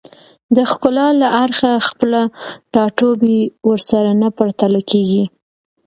د 0.55 0.57
ښکلا 0.71 1.07
له 1.21 1.27
اړخه 1.43 1.71
خپل 1.87 2.11
ټاټوبی 2.73 3.39
ورسره 3.69 4.11
نه 4.21 4.29
پرتله 4.37 4.81
کېږي 4.91 5.23